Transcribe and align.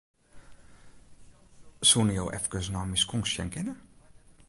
Soenen 1.91 2.17
jo 2.17 2.25
efkes 2.39 2.71
nei 2.73 2.85
myn 2.89 3.03
skonk 3.03 3.27
sjen 3.31 3.53
kinne? 3.53 3.73